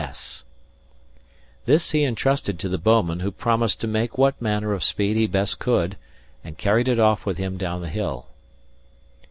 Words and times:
S." 0.03 0.43
This 1.67 1.91
he 1.91 2.03
intrusted 2.03 2.57
to 2.57 2.67
the 2.67 2.79
bouman, 2.79 3.19
who 3.19 3.29
promised 3.29 3.79
to 3.81 3.87
make 3.87 4.17
what 4.17 4.41
manner 4.41 4.73
of 4.73 4.83
speed 4.83 5.15
he 5.15 5.27
best 5.27 5.59
could, 5.59 5.95
and 6.43 6.57
carried 6.57 6.87
it 6.87 6.99
off 6.99 7.23
with 7.23 7.37
him 7.37 7.55
down 7.55 7.81
the 7.81 7.87
hill. 7.87 8.25